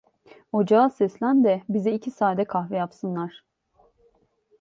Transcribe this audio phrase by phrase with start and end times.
[0.51, 3.43] Ocağa seslen de bize iki sade kahve yapsınlar…